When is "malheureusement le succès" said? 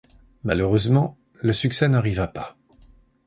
0.43-1.87